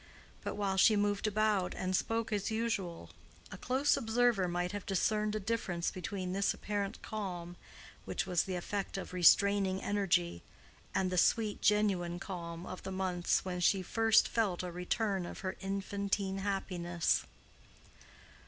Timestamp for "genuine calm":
11.61-12.65